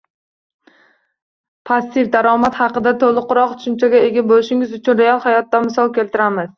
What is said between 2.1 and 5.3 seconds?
daromad haqida to’liqroq tushunchaga ega bo’lishingiz uchun real